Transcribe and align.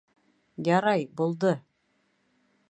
Ярай, 0.69 1.05
булды! 1.21 1.53